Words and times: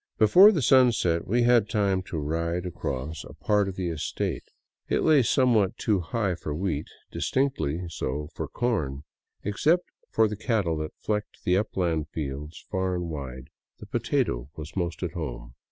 Before 0.17 0.51
the 0.51 0.63
sun 0.63 0.91
set, 0.93 1.27
we 1.27 1.43
had 1.43 1.69
time 1.69 2.01
to 2.07 2.17
ride 2.17 2.65
across 2.65 3.23
a 3.23 3.35
part 3.35 3.37
i68 3.37 3.37
DOWN 3.37 3.37
VOLCANO 3.37 3.61
AVENUE 3.61 3.69
of 3.69 3.75
the 3.75 3.89
estate. 3.91 4.43
It 4.89 5.03
lay 5.03 5.21
somewhat 5.21 5.77
too 5.77 5.99
high 5.99 6.33
for 6.33 6.55
wheat, 6.55 6.87
distinctly 7.11 7.85
so 7.87 8.27
for 8.33 8.47
corn. 8.47 9.03
Except 9.43 9.85
for 10.09 10.27
the 10.27 10.35
cattle 10.35 10.77
that 10.77 10.97
flecked 10.97 11.43
the 11.43 11.55
upland 11.55 12.07
fields 12.09 12.65
far 12.71 12.95
and 12.95 13.11
wide, 13.11 13.49
the 13.77 13.85
potato 13.85 14.49
was 14.55 14.75
most 14.75 15.03
at 15.03 15.11
home. 15.11 15.53